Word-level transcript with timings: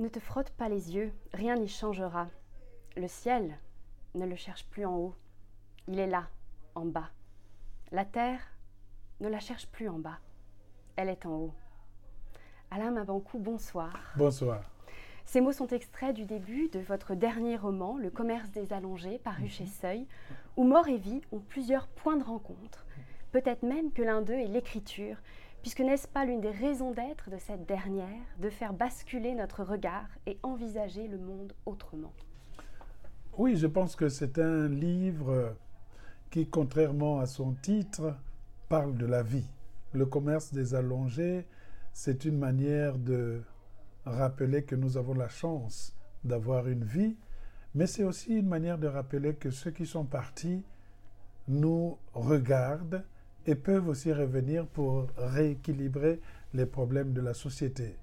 Ne 0.00 0.08
te 0.08 0.18
frotte 0.18 0.48
pas 0.52 0.70
les 0.70 0.94
yeux, 0.94 1.12
rien 1.34 1.56
n'y 1.56 1.68
changera. 1.68 2.26
Le 2.96 3.06
ciel 3.06 3.58
ne 4.14 4.24
le 4.24 4.34
cherche 4.34 4.64
plus 4.64 4.86
en 4.86 4.96
haut, 4.96 5.14
il 5.88 5.98
est 5.98 6.06
là, 6.06 6.26
en 6.74 6.86
bas. 6.86 7.10
La 7.92 8.06
terre 8.06 8.40
ne 9.20 9.28
la 9.28 9.40
cherche 9.40 9.66
plus 9.66 9.90
en 9.90 9.98
bas, 9.98 10.18
elle 10.96 11.10
est 11.10 11.26
en 11.26 11.32
haut. 11.32 11.54
Alain 12.70 12.92
Mabancou, 12.92 13.40
bonsoir. 13.40 13.92
Bonsoir. 14.16 14.62
Ces 15.26 15.42
mots 15.42 15.52
sont 15.52 15.66
extraits 15.66 16.16
du 16.16 16.24
début 16.24 16.70
de 16.70 16.80
votre 16.80 17.14
dernier 17.14 17.58
roman, 17.58 17.98
Le 17.98 18.08
commerce 18.08 18.50
des 18.52 18.72
allongés, 18.72 19.18
paru 19.18 19.48
chez 19.48 19.66
Seuil, 19.66 20.06
où 20.56 20.64
mort 20.64 20.88
et 20.88 20.96
vie 20.96 21.20
ont 21.30 21.40
plusieurs 21.40 21.88
points 21.88 22.16
de 22.16 22.24
rencontre. 22.24 22.86
Peut-être 23.32 23.64
même 23.64 23.92
que 23.92 24.00
l'un 24.00 24.22
d'eux 24.22 24.32
est 24.32 24.48
l'écriture, 24.48 25.18
puisque 25.62 25.80
n'est-ce 25.80 26.08
pas 26.08 26.24
l'une 26.24 26.40
des 26.40 26.50
raisons 26.50 26.92
d'être 26.92 27.30
de 27.30 27.38
cette 27.38 27.66
dernière, 27.66 28.24
de 28.40 28.50
faire 28.50 28.72
basculer 28.72 29.34
notre 29.34 29.62
regard 29.62 30.08
et 30.26 30.38
envisager 30.42 31.06
le 31.08 31.18
monde 31.18 31.52
autrement? 31.66 32.12
Oui, 33.36 33.56
je 33.56 33.66
pense 33.66 33.96
que 33.96 34.08
c'est 34.08 34.38
un 34.38 34.68
livre 34.68 35.54
qui, 36.30 36.46
contrairement 36.48 37.20
à 37.20 37.26
son 37.26 37.52
titre, 37.52 38.16
parle 38.68 38.96
de 38.96 39.06
la 39.06 39.22
vie. 39.22 39.48
Le 39.92 40.06
commerce 40.06 40.52
des 40.52 40.74
allongés, 40.74 41.46
c'est 41.92 42.24
une 42.24 42.38
manière 42.38 42.98
de 42.98 43.42
rappeler 44.04 44.64
que 44.64 44.76
nous 44.76 44.96
avons 44.96 45.14
la 45.14 45.28
chance 45.28 45.96
d'avoir 46.24 46.68
une 46.68 46.84
vie, 46.84 47.16
mais 47.74 47.86
c'est 47.86 48.04
aussi 48.04 48.34
une 48.34 48.48
manière 48.48 48.78
de 48.78 48.86
rappeler 48.86 49.34
que 49.34 49.50
ceux 49.50 49.70
qui 49.70 49.86
sont 49.86 50.04
partis 50.04 50.62
nous 51.48 51.98
regardent 52.12 53.04
et 53.46 53.54
peuvent 53.54 53.88
aussi 53.88 54.12
revenir 54.12 54.66
pour 54.66 55.06
rééquilibrer 55.16 56.20
les 56.54 56.66
problèmes 56.66 57.12
de 57.12 57.20
la 57.20 57.34
société. 57.34 57.96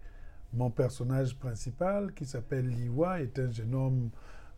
Mon 0.53 0.69
personnage 0.69 1.35
principal, 1.35 2.13
qui 2.13 2.25
s'appelle 2.25 2.67
Liwa, 2.67 3.21
est 3.21 3.37
un 3.37 3.51
jeune 3.51 3.75
homme, 3.75 4.09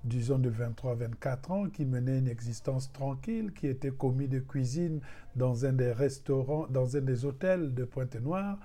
disons, 0.03 0.37
de 0.37 0.49
23-24 0.49 1.51
ans, 1.51 1.70
qui 1.70 1.85
menait 1.85 2.20
une 2.20 2.27
existence 2.27 2.91
tranquille, 2.91 3.51
qui 3.54 3.67
était 3.67 3.91
commis 3.91 4.27
de 4.27 4.39
cuisine 4.39 5.01
dans 5.35 5.65
un 5.65 5.73
des 5.73 5.91
restaurants, 5.91 6.67
dans 6.67 6.95
un 6.95 7.01
des 7.01 7.26
hôtels 7.26 7.73
de 7.73 7.84
Pointe-Noire. 7.84 8.59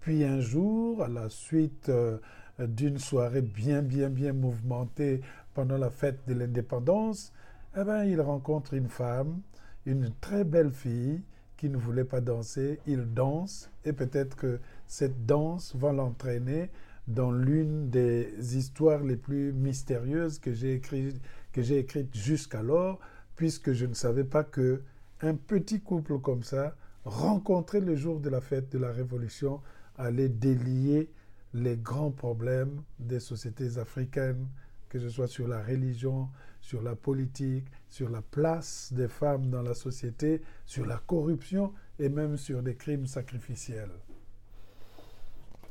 Puis 0.00 0.24
un 0.24 0.40
jour, 0.40 1.02
à 1.02 1.08
la 1.08 1.28
suite 1.28 1.90
euh, 1.90 2.18
d'une 2.58 2.98
soirée 2.98 3.42
bien, 3.42 3.82
bien, 3.82 4.08
bien 4.08 4.32
mouvementée 4.32 5.20
pendant 5.54 5.76
la 5.76 5.90
fête 5.90 6.20
de 6.26 6.34
l'indépendance, 6.34 7.32
eh 7.76 7.84
ben, 7.84 8.04
il 8.04 8.20
rencontre 8.20 8.74
une 8.74 8.88
femme, 8.88 9.42
une 9.84 10.10
très 10.20 10.44
belle 10.44 10.70
fille, 10.70 11.22
qui 11.60 11.68
ne 11.68 11.76
voulait 11.76 12.04
pas 12.04 12.22
danser, 12.22 12.80
il 12.86 13.12
danse 13.12 13.68
et 13.84 13.92
peut-être 13.92 14.34
que 14.34 14.60
cette 14.86 15.26
danse 15.26 15.76
va 15.76 15.92
l'entraîner 15.92 16.70
dans 17.06 17.30
l'une 17.30 17.90
des 17.90 18.56
histoires 18.56 19.04
les 19.04 19.16
plus 19.16 19.52
mystérieuses 19.52 20.38
que 20.38 20.54
j'ai 20.54 20.72
écrites 20.72 22.14
jusqu'alors, 22.16 22.98
puisque 23.36 23.72
je 23.72 23.84
ne 23.84 23.92
savais 23.92 24.24
pas 24.24 24.42
que 24.42 24.80
un 25.20 25.34
petit 25.34 25.82
couple 25.82 26.18
comme 26.20 26.44
ça, 26.44 26.74
rencontré 27.04 27.80
le 27.80 27.94
jour 27.94 28.20
de 28.20 28.30
la 28.30 28.40
fête 28.40 28.72
de 28.72 28.78
la 28.78 28.90
Révolution, 28.90 29.60
allait 29.98 30.30
délier 30.30 31.10
les 31.52 31.76
grands 31.76 32.10
problèmes 32.10 32.80
des 32.98 33.20
sociétés 33.20 33.76
africaines, 33.76 34.46
que 34.90 34.98
ce 34.98 35.08
soit 35.08 35.28
sur 35.28 35.48
la 35.48 35.62
religion, 35.62 36.28
sur 36.60 36.82
la 36.82 36.94
politique, 36.94 37.66
sur 37.88 38.10
la 38.10 38.20
place 38.20 38.92
des 38.92 39.08
femmes 39.08 39.48
dans 39.48 39.62
la 39.62 39.72
société, 39.72 40.42
sur 40.66 40.84
la 40.84 40.98
corruption 40.98 41.72
et 41.98 42.10
même 42.10 42.36
sur 42.36 42.62
des 42.62 42.74
crimes 42.74 43.06
sacrificiels. 43.06 43.92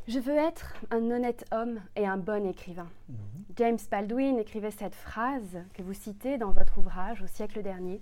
Je 0.07 0.17
veux 0.17 0.35
être 0.35 0.73
un 0.89 1.11
honnête 1.11 1.45
homme 1.51 1.79
et 1.95 2.07
un 2.07 2.17
bon 2.17 2.47
écrivain. 2.47 2.87
Mhm. 3.09 3.17
James 3.57 3.77
Baldwin 3.91 4.39
écrivait 4.39 4.71
cette 4.71 4.95
phrase 4.95 5.59
que 5.75 5.83
vous 5.83 5.93
citez 5.93 6.39
dans 6.39 6.51
votre 6.51 6.79
ouvrage 6.79 7.21
au 7.21 7.27
siècle 7.27 7.61
dernier. 7.61 8.01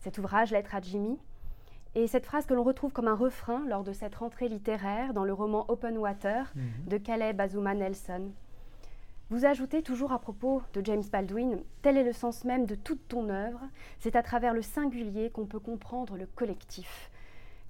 Cet 0.00 0.18
ouvrage, 0.18 0.50
Lettre 0.50 0.74
à 0.74 0.80
Jimmy, 0.80 1.18
et 1.94 2.06
cette 2.06 2.26
phrase 2.26 2.46
que 2.46 2.54
l'on 2.54 2.64
retrouve 2.64 2.92
comme 2.92 3.06
un 3.06 3.14
refrain 3.14 3.64
lors 3.68 3.84
de 3.84 3.92
cette 3.92 4.14
rentrée 4.16 4.48
littéraire 4.48 5.12
dans 5.12 5.24
le 5.24 5.32
roman 5.32 5.66
Open 5.68 5.98
Water 5.98 6.52
mhm. 6.56 6.88
de 6.88 6.98
Caleb 6.98 7.40
Azuma 7.40 7.74
Nelson. 7.74 8.32
Vous 9.30 9.44
ajoutez 9.44 9.80
toujours 9.84 10.10
à 10.10 10.18
propos 10.18 10.60
de 10.72 10.84
James 10.84 11.04
Baldwin, 11.12 11.62
tel 11.82 11.96
est 11.96 12.02
le 12.02 12.12
sens 12.12 12.44
même 12.44 12.66
de 12.66 12.74
toute 12.74 13.06
ton 13.06 13.28
œuvre, 13.28 13.60
c'est 14.00 14.16
à 14.16 14.24
travers 14.24 14.52
le 14.52 14.60
singulier 14.60 15.30
qu'on 15.30 15.46
peut 15.46 15.60
comprendre 15.60 16.16
le 16.16 16.26
collectif. 16.26 17.12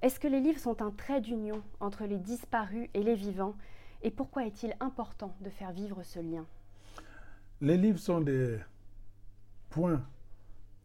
Est-ce 0.01 0.19
que 0.19 0.27
les 0.27 0.41
livres 0.41 0.59
sont 0.59 0.81
un 0.81 0.91
trait 0.91 1.21
d'union 1.21 1.63
entre 1.81 2.07
les 2.07 2.17
disparus 2.17 2.89
et 2.95 3.03
les 3.03 3.15
vivants 3.15 3.55
Et 4.01 4.11
pourquoi 4.11 4.47
est-il 4.47 4.75
important 4.81 5.37
de 5.43 5.51
faire 5.51 5.71
vivre 5.73 6.03
ce 6.03 6.19
lien? 6.19 6.47
Les 7.61 7.77
livres 7.77 7.99
sont 7.99 8.23
des 8.23 8.59
points 9.69 10.03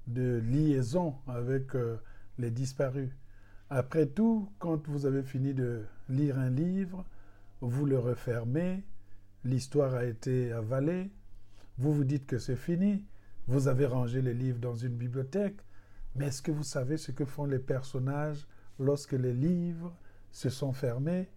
de 0.07 0.43
liaison 0.45 1.15
avec 1.25 1.73
euh, 1.73 2.01
les 2.37 2.51
disparus. 2.51 3.11
Après 3.69 4.07
tout, 4.07 4.49
quand 4.59 4.89
vous 4.89 5.05
avez 5.05 5.23
fini 5.23 5.53
de 5.53 5.85
lire 6.09 6.37
un 6.37 6.49
livre, 6.49 7.05
vous 7.61 7.85
le 7.85 7.97
refermez, 7.97 8.83
l'histoire 9.45 9.93
a 9.93 10.05
été 10.05 10.51
avalée, 10.51 11.11
vous 11.77 11.93
vous 11.93 12.03
dites 12.03 12.25
que 12.25 12.39
c'est 12.39 12.55
fini, 12.55 13.05
vous 13.47 13.67
avez 13.67 13.85
rangé 13.85 14.21
les 14.21 14.33
livres 14.33 14.59
dans 14.59 14.75
une 14.75 14.95
bibliothèque, 14.95 15.57
mais 16.15 16.27
est-ce 16.27 16.41
que 16.41 16.51
vous 16.51 16.63
savez 16.63 16.97
ce 16.97 17.11
que 17.11 17.25
font 17.25 17.45
les 17.45 17.59
personnages 17.59 18.47
lorsque 18.79 19.13
les 19.13 19.33
livres 19.33 19.95
se 20.31 20.49
sont 20.49 20.73
fermés? 20.73 21.29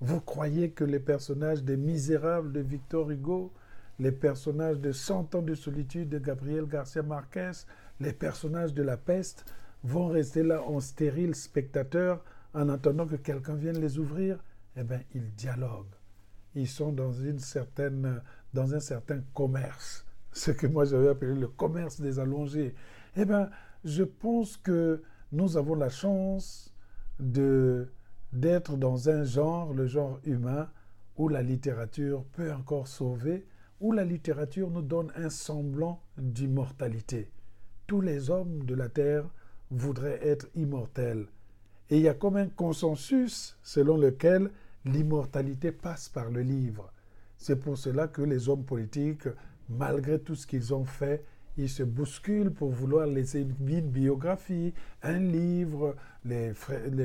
Vous 0.00 0.20
croyez 0.20 0.70
que 0.70 0.84
les 0.84 1.00
personnages 1.00 1.64
des 1.64 1.76
Misérables 1.76 2.52
de 2.52 2.60
Victor 2.60 3.10
Hugo, 3.10 3.52
les 3.98 4.12
personnages 4.12 4.78
de 4.78 4.92
Cent 4.92 5.34
ans 5.34 5.42
de 5.42 5.54
solitude 5.54 6.08
de 6.08 6.18
Gabriel 6.18 6.66
Garcia 6.66 7.02
Marquez, 7.02 7.52
les 7.98 8.12
personnages 8.12 8.74
de 8.74 8.82
La 8.82 8.96
peste 8.96 9.44
vont 9.82 10.06
rester 10.06 10.44
là 10.44 10.62
en 10.62 10.78
stérile 10.78 11.34
spectateur 11.34 12.22
en 12.54 12.68
attendant 12.68 13.06
que 13.06 13.16
quelqu'un 13.16 13.54
vienne 13.54 13.80
les 13.80 13.98
ouvrir? 13.98 14.38
Eh 14.76 14.84
bien, 14.84 15.00
ils 15.14 15.34
dialoguent 15.34 15.96
ils 16.56 16.66
sont 16.66 16.90
dans, 16.90 17.12
une 17.12 17.38
certaine, 17.38 18.22
dans 18.54 18.74
un 18.74 18.80
certain 18.80 19.20
commerce, 19.34 20.04
ce 20.32 20.50
que 20.50 20.66
moi 20.66 20.84
j'avais 20.84 21.08
appelé 21.08 21.34
le 21.34 21.48
commerce 21.48 22.00
des 22.00 22.18
allongés. 22.18 22.74
Eh 23.14 23.24
bien, 23.24 23.50
je 23.84 24.02
pense 24.02 24.56
que 24.56 25.02
nous 25.32 25.56
avons 25.56 25.74
la 25.74 25.90
chance 25.90 26.74
d'être 27.18 28.76
dans 28.76 29.08
un 29.08 29.24
genre, 29.24 29.72
le 29.74 29.86
genre 29.86 30.18
humain, 30.24 30.68
où 31.16 31.28
la 31.28 31.42
littérature 31.42 32.24
peut 32.32 32.52
encore 32.52 32.88
sauver, 32.88 33.46
où 33.80 33.92
la 33.92 34.04
littérature 34.04 34.70
nous 34.70 34.82
donne 34.82 35.12
un 35.14 35.30
semblant 35.30 36.02
d'immortalité. 36.16 37.30
Tous 37.86 38.00
les 38.00 38.30
hommes 38.30 38.64
de 38.64 38.74
la 38.74 38.88
Terre 38.88 39.24
voudraient 39.70 40.26
être 40.26 40.48
immortels. 40.54 41.26
Et 41.90 41.98
il 41.98 42.02
y 42.02 42.08
a 42.08 42.14
comme 42.14 42.36
un 42.36 42.48
consensus 42.48 43.56
selon 43.62 43.96
lequel 43.96 44.50
l'immortalité 44.86 45.72
passe 45.72 46.08
par 46.08 46.30
le 46.30 46.42
livre. 46.42 46.92
C'est 47.36 47.56
pour 47.56 47.76
cela 47.76 48.08
que 48.08 48.22
les 48.22 48.48
hommes 48.48 48.64
politiques, 48.64 49.28
malgré 49.68 50.18
tout 50.18 50.34
ce 50.34 50.46
qu'ils 50.46 50.72
ont 50.72 50.84
fait, 50.84 51.24
ils 51.58 51.68
se 51.70 51.82
bousculent 51.82 52.52
pour 52.52 52.70
vouloir 52.70 53.06
laisser 53.06 53.40
une, 53.40 53.80
biographie, 53.80 54.74
un 55.02 55.18
livre, 55.18 55.96
les, 56.24 56.52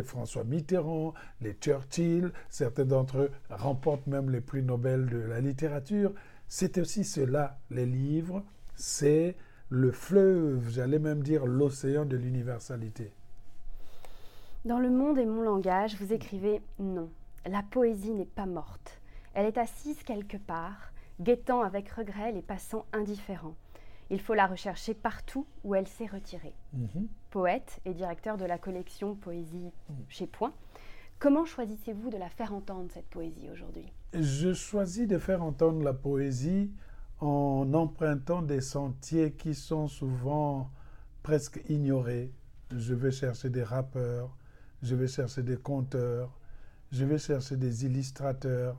François 0.04 0.44
Mitterrand, 0.44 1.14
les 1.40 1.54
Churchill, 1.54 2.32
certains 2.50 2.86
d'entre 2.86 3.18
eux 3.18 3.32
remportent 3.50 4.08
même 4.08 4.30
les 4.30 4.42
prix 4.42 4.62
Nobel 4.62 5.08
de 5.08 5.18
la 5.18 5.40
littérature. 5.40 6.14
C'est 6.48 6.78
aussi 6.78 7.06
cela, 7.06 7.60
les 7.70 7.86
livres, 7.86 8.44
c'est 8.76 9.38
le 9.70 9.92
fleuve, 9.92 10.70
j'allais 10.70 11.00
même 11.00 11.24
dire 11.24 11.46
l'océan 11.46 12.04
de 12.04 12.18
l'universalité. 12.18 13.14
Dans 14.66 14.80
Le 14.80 14.90
Monde 14.90 15.18
et 15.18 15.26
mon 15.26 15.42
langage, 15.42 15.96
vous 15.96 16.12
écrivez 16.12 16.62
non. 16.78 17.10
La 17.46 17.64
poésie 17.64 18.12
n'est 18.12 18.26
pas 18.26 18.46
morte. 18.46 19.02
Elle 19.34 19.46
est 19.46 19.58
assise 19.58 20.04
quelque 20.04 20.38
part, 20.38 20.92
guettant 21.20 21.62
avec 21.62 21.90
regret 21.90 22.32
les 22.32 22.42
passants 22.42 22.86
indifférents. 22.94 23.56
Il 24.10 24.20
faut 24.20 24.34
la 24.34 24.46
rechercher 24.46 24.94
partout 24.94 25.48
où 25.64 25.74
elle 25.74 25.88
s'est 25.88 26.06
retirée. 26.06 26.54
Mhm. 26.74 27.08
Poète 27.30 27.80
et 27.86 27.94
directeur 27.94 28.38
de 28.38 28.46
la 28.46 28.58
collection 28.58 29.16
Poésie 29.16 29.72
mhm. 29.90 29.96
chez 30.10 30.28
Point, 30.28 30.54
comment 31.18 31.46
choisissez-vous 31.46 32.10
de 32.10 32.18
la 32.18 32.30
faire 32.30 32.54
entendre, 32.54 32.92
cette 32.94 33.10
poésie, 33.10 33.50
aujourd'hui? 33.50 33.92
Je 34.14 34.54
choisis 34.54 35.08
de 35.08 35.18
faire 35.18 35.42
entendre 35.42 35.82
la 35.82 35.94
poésie 35.94 36.72
en 37.22 37.74
empruntant 37.74 38.42
des 38.42 38.62
sentiers 38.62 39.32
qui 39.32 39.56
sont 39.56 39.88
souvent 39.88 40.70
presque 41.24 41.62
ignorés. 41.70 42.34
Je 42.76 42.94
vais 42.94 43.12
chercher 43.12 43.50
des 43.50 43.64
rappeurs, 43.64 44.36
je 44.82 44.96
vais 44.96 45.08
chercher 45.08 45.44
des 45.44 45.58
conteurs, 45.58 46.41
je 46.92 47.06
vais 47.06 47.18
chercher 47.18 47.56
des 47.56 47.86
illustrateurs, 47.86 48.78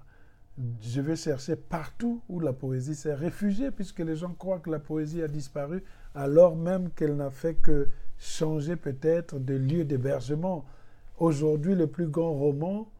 je 0.82 1.00
vais 1.00 1.16
chercher 1.16 1.56
partout 1.56 2.22
où 2.28 2.40
la 2.40 2.52
poésie 2.52 2.94
s'est 2.94 3.14
réfugiée, 3.14 3.70
puisque 3.70 4.00
les 4.00 4.16
gens 4.16 4.34
croient 4.34 4.60
que 4.60 4.70
la 4.70 4.78
poésie 4.78 5.22
a 5.22 5.28
disparu, 5.28 5.82
alors 6.14 6.56
même 6.56 6.90
qu'elle 6.90 7.16
n'a 7.16 7.30
fait 7.30 7.54
que 7.54 7.88
changer 8.18 8.76
peut-être 8.76 9.38
de 9.38 9.54
lieu 9.54 9.84
d'hébergement. 9.84 10.64
Aujourd'hui, 11.18 11.74
le 11.74 11.86
plus 11.86 12.06
grand 12.06 12.32
roman 12.32 12.90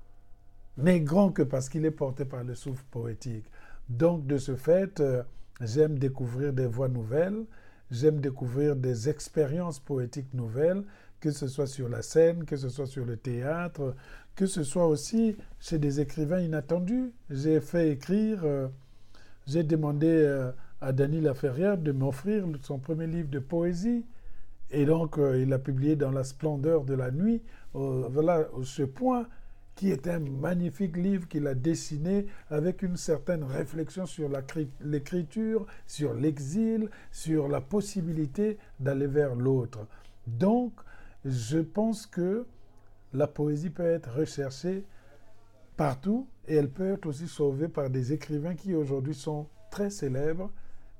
n'est 0.78 1.00
grand 1.00 1.30
que 1.30 1.42
parce 1.42 1.68
qu'il 1.68 1.84
est 1.84 1.90
porté 1.90 2.24
par 2.24 2.44
le 2.44 2.54
souffle 2.54 2.84
poétique. 2.90 3.44
Donc, 3.88 4.26
de 4.26 4.38
ce 4.38 4.56
fait, 4.56 5.00
euh, 5.00 5.22
j'aime 5.60 5.98
découvrir 5.98 6.52
des 6.52 6.66
voix 6.66 6.88
nouvelles, 6.88 7.44
j'aime 7.90 8.20
découvrir 8.20 8.76
des 8.76 9.10
expériences 9.10 9.78
poétiques 9.78 10.32
nouvelles, 10.32 10.84
que 11.22 11.30
ce 11.30 11.46
soit 11.46 11.68
sur 11.68 11.88
la 11.88 12.02
scène, 12.02 12.44
que 12.44 12.56
ce 12.56 12.68
soit 12.68 12.86
sur 12.86 13.04
le 13.06 13.16
théâtre, 13.16 13.94
que 14.34 14.44
ce 14.44 14.64
soit 14.64 14.88
aussi 14.88 15.36
chez 15.60 15.78
des 15.78 16.00
écrivains 16.00 16.40
inattendus. 16.40 17.12
J'ai 17.30 17.60
fait 17.60 17.90
écrire, 17.90 18.40
euh, 18.44 18.66
j'ai 19.46 19.62
demandé 19.62 20.08
euh, 20.08 20.50
à 20.80 20.92
Dany 20.92 21.20
Laferrière 21.20 21.78
de 21.78 21.92
m'offrir 21.92 22.44
son 22.62 22.80
premier 22.80 23.06
livre 23.06 23.30
de 23.30 23.38
poésie. 23.38 24.04
Et 24.72 24.84
donc, 24.84 25.18
il 25.18 25.52
a 25.52 25.58
publié 25.58 25.96
dans 25.96 26.10
La 26.10 26.24
splendeur 26.24 26.84
de 26.84 26.94
la 26.94 27.10
nuit. 27.10 27.42
voilà, 27.74 28.48
ce 28.64 28.82
point, 28.82 29.26
qui 29.76 29.90
est 29.90 30.06
un 30.08 30.18
magnifique 30.18 30.96
livre 30.96 31.28
qu'il 31.28 31.46
a 31.46 31.54
dessiné 31.54 32.26
avec 32.50 32.82
une 32.82 32.96
certaine 32.96 33.44
réflexion 33.44 34.06
sur 34.06 34.30
l'écriture, 34.80 35.66
sur 35.86 36.14
l'exil, 36.14 36.88
sur 37.10 37.48
la 37.48 37.60
possibilité 37.60 38.56
d'aller 38.80 39.06
vers 39.06 39.34
l'autre. 39.34 39.86
Donc, 40.26 40.72
je 41.24 41.58
pense 41.58 42.06
que 42.06 42.46
la 43.12 43.26
poésie 43.26 43.70
peut 43.70 43.86
être 43.86 44.10
recherchée 44.16 44.84
partout 45.76 46.26
et 46.48 46.56
elle 46.56 46.70
peut 46.70 46.92
être 46.92 47.06
aussi 47.06 47.28
sauvée 47.28 47.68
par 47.68 47.90
des 47.90 48.12
écrivains 48.12 48.54
qui 48.54 48.74
aujourd'hui 48.74 49.14
sont 49.14 49.46
très 49.70 49.90
célèbres, 49.90 50.50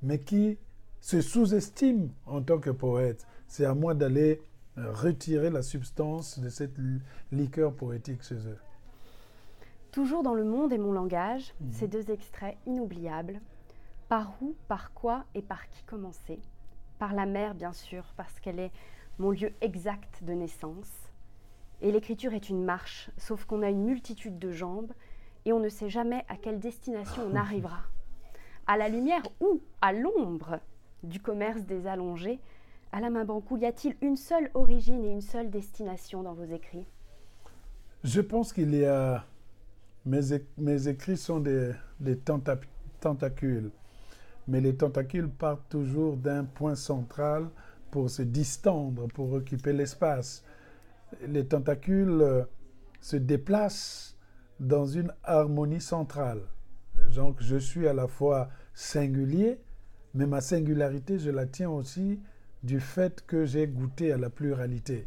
mais 0.02 0.18
qui 0.18 0.58
se 1.00 1.20
sous-estiment 1.20 2.08
en 2.26 2.42
tant 2.42 2.58
que 2.58 2.70
poètes. 2.70 3.26
C'est 3.48 3.64
à 3.64 3.74
moi 3.74 3.94
d'aller 3.94 4.40
euh, 4.78 4.92
retirer 4.92 5.50
la 5.50 5.62
substance 5.62 6.38
de 6.38 6.48
cette 6.48 6.76
liqueur 7.30 7.74
poétique 7.74 8.22
chez 8.22 8.36
eux. 8.36 8.58
Toujours 9.90 10.22
dans 10.22 10.34
le 10.34 10.44
monde 10.44 10.72
et 10.72 10.78
mon 10.78 10.92
langage, 10.92 11.52
mhm. 11.60 11.72
ces 11.72 11.88
deux 11.88 12.10
extraits 12.10 12.56
inoubliables. 12.66 13.40
Par 14.08 14.34
où, 14.40 14.54
par 14.68 14.92
quoi 14.92 15.24
et 15.34 15.42
par 15.42 15.68
qui 15.68 15.82
commencer? 15.84 16.38
Par 16.98 17.14
la 17.14 17.26
mère, 17.26 17.54
bien 17.54 17.72
sûr, 17.72 18.04
parce 18.16 18.38
qu'elle 18.40 18.58
est 18.58 18.72
mon 19.18 19.30
lieu 19.30 19.52
exact 19.60 20.22
de 20.24 20.32
naissance. 20.32 21.10
Et 21.80 21.90
l'écriture 21.90 22.32
est 22.32 22.48
une 22.48 22.64
marche, 22.64 23.10
sauf 23.16 23.44
qu'on 23.44 23.62
a 23.62 23.70
une 23.70 23.84
multitude 23.84 24.38
de 24.38 24.52
jambes 24.52 24.92
et 25.44 25.52
on 25.52 25.60
ne 25.60 25.68
sait 25.68 25.90
jamais 25.90 26.24
à 26.28 26.36
quelle 26.36 26.60
destination 26.60 27.22
on 27.30 27.34
arrivera. 27.36 27.80
À 28.66 28.76
la 28.76 28.88
lumière 28.88 29.22
ou 29.40 29.60
à 29.80 29.92
l'ombre 29.92 30.60
du 31.02 31.20
commerce 31.20 31.62
des 31.62 31.86
allongés, 31.86 32.38
à 32.92 33.00
la 33.00 33.10
main 33.10 33.24
bancou, 33.24 33.56
y 33.56 33.66
a-t-il 33.66 33.96
une 34.00 34.16
seule 34.16 34.50
origine 34.54 35.04
et 35.04 35.10
une 35.10 35.22
seule 35.22 35.50
destination 35.50 36.22
dans 36.22 36.34
vos 36.34 36.44
écrits? 36.44 36.86
Je 38.04 38.20
pense 38.20 38.52
qu'il 38.52 38.74
y 38.74 38.84
a. 38.84 39.24
Mes, 40.04 40.88
écrits 40.88 41.16
sont 41.16 41.38
des, 41.38 41.72
tentacules, 43.00 43.70
mais 44.48 44.60
les 44.60 44.74
tentacules 44.74 45.28
partent 45.28 45.68
toujours 45.68 46.16
d'un 46.16 46.42
point 46.42 46.74
central 46.74 47.48
pour 47.92 48.10
se 48.10 48.22
distendre, 48.22 49.06
pour 49.08 49.32
occuper 49.32 49.72
l'espace. 49.72 50.42
Les 51.28 51.46
tentacules 51.46 52.22
euh, 52.22 52.42
se 53.00 53.16
déplacent 53.16 54.16
dans 54.58 54.86
une 54.86 55.12
harmonie 55.22 55.80
centrale. 55.80 56.40
Donc 57.14 57.36
je 57.40 57.56
suis 57.56 57.86
à 57.86 57.92
la 57.92 58.08
fois 58.08 58.48
singulier, 58.72 59.60
mais 60.14 60.26
ma 60.26 60.40
singularité, 60.40 61.18
je 61.18 61.30
la 61.30 61.46
tiens 61.46 61.68
aussi 61.68 62.18
du 62.62 62.80
fait 62.80 63.24
que 63.26 63.44
j'ai 63.44 63.66
goûté 63.66 64.10
à 64.10 64.16
la 64.16 64.30
pluralité. 64.30 65.06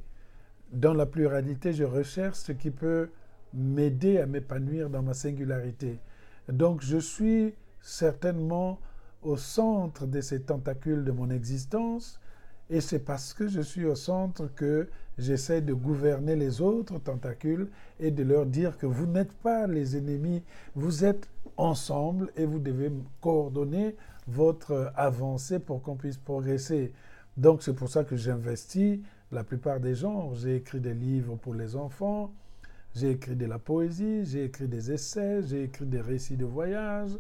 Dans 0.72 0.94
la 0.94 1.08
pluralité, 1.08 1.74
je 1.74 1.86
recherche 1.86 2.38
ce 2.38 2.52
qui 2.52 2.70
peut 2.70 3.10
m'aider 3.54 4.20
à 4.20 4.28
m'épanouir 4.28 4.92
dans 4.92 5.02
ma 5.02 5.16
singularité. 5.16 6.00
Donc 6.50 6.84
je 6.84 6.98
suis 6.98 7.56
certainement 7.82 8.80
au 9.24 9.38
centre 9.38 10.06
de 10.06 10.22
ces 10.22 10.44
tentacules 10.44 11.04
de 11.04 11.12
mon 11.12 11.32
existence 11.32 12.20
et 12.70 12.82
c'est 12.82 13.00
parce 13.00 13.34
que 13.34 13.48
je 13.48 13.62
suis 13.62 13.86
au 13.86 13.96
centre 13.96 14.48
que 14.56 14.90
j'essaie 15.18 15.62
de 15.62 15.74
gouverner 15.74 16.36
les 16.36 16.62
autres 16.62 17.00
tentacules 17.00 17.70
et 18.00 18.12
de 18.12 18.24
leur 18.24 18.46
dire 18.46 18.78
que 18.78 18.86
vous 18.86 19.06
n'êtes 19.06 19.34
pas 19.34 19.68
les 19.68 19.96
ennemis, 19.96 20.44
vous 20.76 21.06
êtes 21.06 21.30
ensemble 21.58 22.32
et 22.36 22.46
vous 22.46 22.60
devez 22.60 22.92
coordonner 23.22 23.96
votre 24.28 24.92
avancée 24.96 25.60
pour 25.60 25.82
qu'on 25.82 25.96
puisse 25.96 26.18
progresser. 26.18 26.92
Donc 27.38 27.62
c'est 27.62 27.74
pour 27.74 27.90
ça 27.90 28.04
que 28.04 28.16
j'investis 28.16 29.00
la 29.32 29.44
plupart 29.44 29.80
des 29.80 29.96
genres. 29.96 30.34
J'ai 30.36 30.56
écrit 30.56 30.80
des 30.80 30.94
livres 30.94 31.36
pour 31.36 31.54
les 31.54 31.76
enfants, 31.76 32.34
j'ai 32.96 33.12
écrit 33.12 33.36
de 33.36 33.46
la 33.46 33.60
poésie, 33.60 34.26
j'ai 34.26 34.46
écrit 34.46 34.68
des 34.68 34.92
essais, 34.92 35.44
j'ai 35.44 35.64
écrit 35.64 35.86
des 35.86 36.02
récits 36.02 36.38
de 36.38 36.46
voyage, 36.46 37.12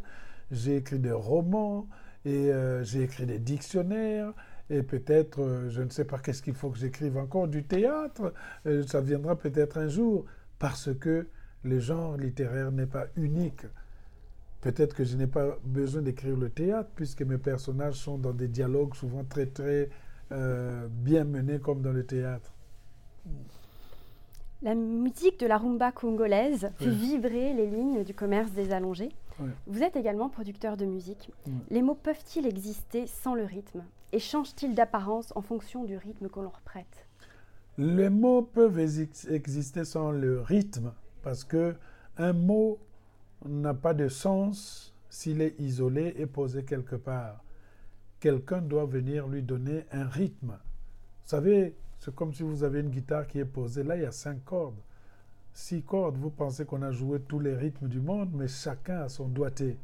j'ai 0.51 0.77
écrit 0.77 0.99
des 0.99 1.11
romans 1.11 1.87
et 2.23 2.51
euh, 2.51 2.83
j'ai 2.83 3.03
écrit 3.03 3.25
des 3.25 3.39
dictionnaires. 3.39 4.33
Et 4.69 4.81
peut-être, 4.81 5.41
euh, 5.41 5.69
je 5.69 5.81
ne 5.81 5.89
sais 5.89 6.05
pas 6.05 6.17
qu'est-ce 6.17 6.41
qu'il 6.41 6.55
faut 6.55 6.69
que 6.69 6.77
j'écrive 6.77 7.17
encore, 7.17 7.47
du 7.47 7.63
théâtre. 7.63 8.33
Euh, 8.65 8.83
ça 8.83 9.01
viendra 9.01 9.35
peut-être 9.35 9.77
un 9.77 9.87
jour, 9.87 10.25
parce 10.57 10.93
que 10.93 11.27
le 11.63 11.79
genre 11.79 12.17
littéraire 12.17 12.71
n'est 12.71 12.87
pas 12.87 13.05
unique. 13.15 13.65
Peut-être 14.61 14.95
que 14.95 15.03
je 15.03 15.15
n'ai 15.15 15.27
pas 15.27 15.59
besoin 15.63 16.01
d'écrire 16.01 16.35
le 16.35 16.49
théâtre, 16.49 16.89
puisque 16.95 17.21
mes 17.21 17.37
personnages 17.37 17.95
sont 17.95 18.17
dans 18.17 18.33
des 18.33 18.47
dialogues 18.47 18.95
souvent 18.95 19.23
très, 19.23 19.45
très 19.45 19.89
euh, 20.31 20.87
bien 20.89 21.23
menés, 21.23 21.59
comme 21.59 21.81
dans 21.81 21.93
le 21.93 22.03
théâtre. 22.03 22.51
La 24.63 24.73
musique 24.73 25.39
de 25.39 25.45
la 25.45 25.57
rumba 25.57 25.91
congolaise 25.91 26.71
fait 26.77 26.89
vibrer 26.89 27.53
les 27.53 27.67
lignes 27.67 28.03
du 28.03 28.15
commerce 28.15 28.51
des 28.51 28.71
allongés. 28.71 29.09
Vous 29.67 29.83
êtes 29.83 29.95
également 29.95 30.29
producteur 30.29 30.77
de 30.77 30.85
musique. 30.85 31.31
Les 31.69 31.81
mots 31.81 31.95
peuvent-ils 31.95 32.45
exister 32.45 33.07
sans 33.07 33.35
le 33.35 33.43
rythme 33.43 33.83
Et 34.11 34.19
changent-ils 34.19 34.75
d'apparence 34.75 35.33
en 35.35 35.41
fonction 35.41 35.83
du 35.83 35.97
rythme 35.97 36.29
qu'on 36.29 36.43
leur 36.43 36.61
prête? 36.61 37.07
Les 37.77 38.09
mots 38.09 38.41
peuvent 38.41 38.79
exister 38.79 39.83
sans 39.83 40.11
le 40.11 40.41
rythme 40.41 40.93
parce 41.23 41.43
que 41.43 41.75
un 42.17 42.31
mot 42.31 42.79
n'a 43.45 43.73
pas 43.73 43.93
de 43.93 44.07
sens 44.07 44.93
s'il 45.09 45.41
est 45.41 45.59
isolé 45.59 46.13
et 46.17 46.25
posé 46.25 46.63
quelque 46.63 46.95
part. 46.95 47.43
Quelqu'un 48.19 48.61
doit 48.61 48.85
venir 48.85 49.27
lui 49.27 49.43
donner 49.43 49.85
un 49.91 50.07
rythme. 50.07 50.57
Vous 51.23 51.29
savez, 51.29 51.75
c'est 51.99 52.15
comme 52.15 52.33
si 52.33 52.43
vous 52.43 52.63
avez 52.63 52.79
une 52.79 52.89
guitare 52.89 53.27
qui 53.27 53.39
est 53.39 53.45
posée. 53.45 53.83
Là, 53.83 53.97
il 53.97 54.03
y 54.03 54.05
a 54.05 54.11
cinq 54.11 54.43
cordes 54.45 54.79
six 55.55 55.81
cordes, 55.81 56.17
vous 56.17 56.29
pensez 56.29 56.65
qu'on 56.65 56.81
a 56.81 56.91
joué 56.91 57.19
tous 57.21 57.39
les 57.39 57.55
rythmes 57.55 57.87
du 57.87 58.01
monde, 58.01 58.29
mais 58.33 58.47
chacun 58.47 58.99
a 58.99 59.09
son 59.09 59.27
doigté. 59.27 59.79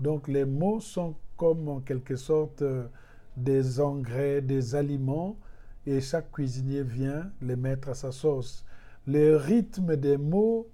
Donc 0.00 0.26
les 0.26 0.44
mots 0.44 0.80
sont 0.80 1.14
comme 1.36 1.68
en 1.68 1.80
quelque 1.80 2.16
sorte 2.16 2.62
euh, 2.62 2.88
des 3.36 3.80
engrais, 3.80 4.42
des 4.42 4.74
aliments, 4.74 5.38
et 5.86 6.00
chaque 6.00 6.30
cuisinier 6.32 6.82
vient 6.82 7.30
les 7.40 7.56
mettre 7.56 7.88
à 7.88 7.94
sa 7.94 8.12
sauce. 8.12 8.64
Le 9.06 9.36
rythme 9.36 9.96
des 9.96 10.16
mots 10.16 10.68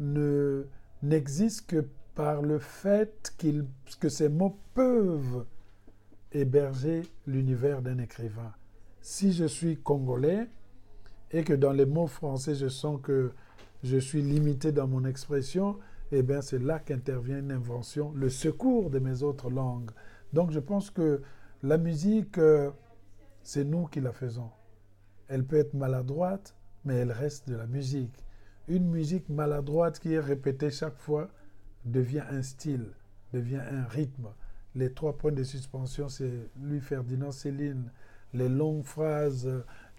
ne 0.00 0.66
n'existe 1.02 1.66
que 1.66 1.86
par 2.14 2.42
le 2.42 2.58
fait 2.58 3.34
que 4.00 4.08
ces 4.08 4.28
mots 4.28 4.58
peuvent 4.74 5.44
héberger 6.32 7.02
l'univers 7.26 7.80
d'un 7.80 7.98
écrivain. 7.98 8.52
Si 9.00 9.32
je 9.32 9.44
suis 9.44 9.76
congolais 9.76 10.48
et 11.30 11.44
que 11.44 11.52
dans 11.52 11.72
les 11.72 11.86
mots 11.86 12.06
français 12.06 12.54
je 12.54 12.68
sens 12.68 13.00
que 13.02 13.32
je 13.82 13.96
suis 13.96 14.22
limité 14.22 14.72
dans 14.72 14.86
mon 14.86 15.04
expression, 15.04 15.78
eh 16.12 16.22
bien 16.22 16.40
c'est 16.40 16.58
là 16.58 16.78
qu'intervient 16.78 17.38
une 17.38 17.52
invention, 17.52 18.12
le 18.14 18.28
secours 18.28 18.90
de 18.90 18.98
mes 18.98 19.22
autres 19.22 19.50
langues. 19.50 19.90
Donc 20.32 20.50
je 20.50 20.60
pense 20.60 20.90
que 20.90 21.22
la 21.62 21.78
musique, 21.78 22.38
euh, 22.38 22.70
c'est 23.42 23.64
nous 23.64 23.86
qui 23.86 24.00
la 24.00 24.12
faisons. 24.12 24.50
Elle 25.28 25.44
peut 25.44 25.56
être 25.56 25.74
maladroite, 25.74 26.54
mais 26.84 26.94
elle 26.96 27.12
reste 27.12 27.48
de 27.48 27.56
la 27.56 27.66
musique. 27.66 28.24
Une 28.68 28.88
musique 28.88 29.28
maladroite 29.28 29.98
qui 29.98 30.14
est 30.14 30.20
répétée 30.20 30.70
chaque 30.70 30.98
fois 30.98 31.28
devient 31.84 32.24
un 32.30 32.42
style, 32.42 32.92
devient 33.32 33.60
un 33.70 33.84
rythme. 33.84 34.28
Les 34.74 34.92
trois 34.92 35.16
points 35.16 35.32
de 35.32 35.42
suspension, 35.42 36.08
c'est 36.08 36.50
Louis 36.60 36.80
Ferdinand 36.80 37.32
Céline. 37.32 37.90
Les 38.32 38.48
longues 38.48 38.84
phrases, 38.84 39.48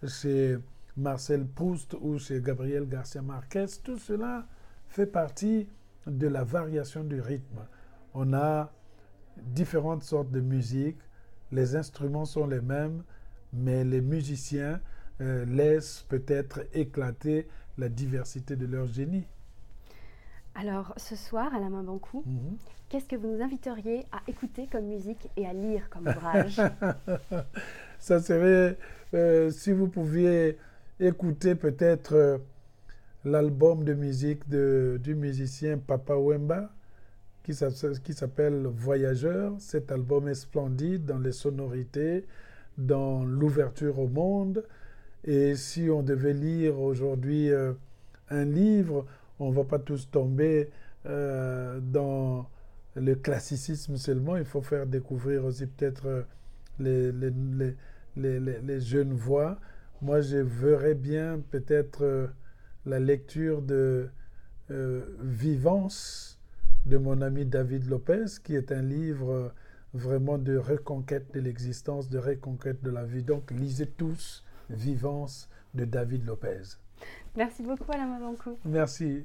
c'est 0.06 0.58
Marcel 0.98 1.48
Proust 1.48 1.96
ou 2.00 2.20
chez 2.20 2.42
Gabriel 2.42 2.88
Garcia 2.88 3.22
Marquez, 3.22 3.66
tout 3.84 3.98
cela 3.98 4.46
fait 4.88 5.08
partie 5.08 5.68
de 6.06 6.28
la 6.28 6.44
variation 6.44 7.04
du 7.04 7.20
rythme. 7.20 7.66
On 8.14 8.34
a 8.34 8.72
différentes 9.38 10.04
sortes 10.04 10.30
de 10.30 10.42
musique, 10.42 11.00
les 11.52 11.76
instruments 11.76 12.26
sont 12.26 12.46
les 12.46 12.62
mêmes, 12.62 13.04
mais 13.54 13.84
les 13.84 14.02
musiciens 14.02 14.80
euh, 15.22 15.46
laissent 15.46 16.06
peut-être 16.10 16.62
éclater 16.74 17.48
la 17.78 17.90
diversité 17.90 18.56
de 18.56 18.66
leur 18.66 18.88
génie. 18.88 19.28
Alors, 20.56 20.94
ce 20.98 21.16
soir, 21.16 21.54
à 21.56 21.60
la 21.60 21.70
main 21.70 21.82
Bancou, 21.82 22.24
mhm. 22.26 22.58
qu'est-ce 22.90 23.06
que 23.06 23.16
vous 23.16 23.28
nous 23.28 23.42
inviteriez 23.42 24.06
à 24.12 24.22
écouter 24.28 24.68
comme 24.72 24.86
musique 24.86 25.30
et 25.36 25.48
à 25.48 25.54
lire 25.54 25.90
comme 25.90 26.08
ouvrage? 26.08 26.62
Ça 28.00 28.20
serait, 28.20 28.78
euh, 29.16 29.50
si 29.50 29.72
vous 29.72 29.88
pouviez 29.88 30.58
écouter 31.00 31.56
peut-être 31.56 32.14
euh, 32.14 32.38
l'album 33.26 33.84
de 33.84 33.94
musique 33.94 34.48
de, 34.50 35.00
du 35.02 35.16
musicien 35.16 35.78
Papa 35.78 36.16
Wemba, 36.16 36.72
qui 37.44 37.54
s'appelle 37.54 38.68
Voyageur. 38.68 39.56
Cet 39.60 39.92
album 39.92 40.28
est 40.30 40.36
splendide 40.36 41.06
dans 41.06 41.20
les 41.20 41.34
sonorités, 41.34 42.26
dans 42.78 43.24
l'ouverture 43.26 44.00
au 44.00 44.08
monde. 44.08 44.64
Et 45.26 45.56
si 45.56 45.90
on 45.90 46.04
devait 46.04 46.34
lire 46.34 46.80
aujourd'hui 46.80 47.50
euh, 47.50 47.74
un 48.30 48.46
livre, 48.46 49.06
on 49.40 49.50
ne 49.52 49.56
va 49.56 49.64
pas 49.64 49.80
tous 49.80 50.10
tomber 50.10 50.70
euh, 51.06 51.80
dans 51.82 52.50
le 52.96 53.16
classicisme 53.16 53.98
seulement. 53.98 54.38
Il 54.38 54.46
faut 54.46 54.62
faire 54.62 54.86
découvrir 54.86 55.46
aussi 55.46 55.68
peut-être 55.68 56.08
euh, 56.08 56.22
les, 56.80 57.12
les, 57.12 58.40
les, 58.62 58.80
jeunes 58.82 59.14
voix. 59.14 59.60
Moi, 60.04 60.20
je 60.20 60.36
verrais 60.36 60.96
bien 60.96 61.42
peut-être 61.50 62.30
la 62.86 63.00
lecture 63.00 63.62
de 63.62 64.10
Vivance 64.70 66.38
de 66.86 66.98
mon 66.98 67.22
ami 67.22 67.46
David 67.46 67.90
Lopez, 67.90 68.26
qui 68.44 68.54
est 68.56 68.74
un 68.74 68.82
livre 68.82 69.54
vraiment 69.94 70.38
de 70.38 70.58
reconquête 70.58 71.34
de 71.34 71.40
l'existence, 71.40 72.10
de 72.10 72.18
reconquête 72.18 72.84
de 72.84 72.90
la 72.90 73.06
vie. 73.06 73.24
Donc, 73.24 73.50
lisez 73.52 73.88
tous 73.88 74.44
Vivance 74.70 75.50
de 75.74 75.86
David 75.86 76.26
Lopez. 76.26 76.76
Merci 77.38 77.64
beaucoup 77.64 77.90
Alain 77.90 78.08
Mabankou. 78.08 78.58
Merci. 78.66 79.24